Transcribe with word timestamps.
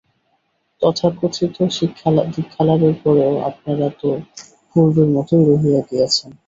তথাকথিত 0.81 1.55
দীক্ষালাভের 2.33 2.95
পরেও 3.03 3.33
আপনারা 3.49 3.87
তো 3.99 4.09
পূর্বের 4.69 5.07
মতই 5.15 5.43
রহিয়া 5.49 5.81
গিয়াছেন। 5.89 6.31